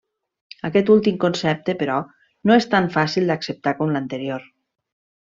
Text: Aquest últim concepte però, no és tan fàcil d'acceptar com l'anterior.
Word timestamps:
Aquest 0.69 0.87
últim 0.93 1.19
concepte 1.25 1.75
però, 1.81 1.97
no 2.51 2.55
és 2.63 2.67
tan 2.71 2.87
fàcil 2.97 3.29
d'acceptar 3.33 3.75
com 3.83 3.93
l'anterior. 3.97 4.49